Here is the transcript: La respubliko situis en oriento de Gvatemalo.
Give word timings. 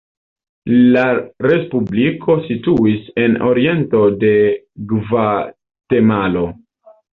La 0.95 1.03
respubliko 1.45 2.37
situis 2.47 3.13
en 3.25 3.37
oriento 3.51 4.03
de 4.25 4.33
Gvatemalo. 4.95 6.47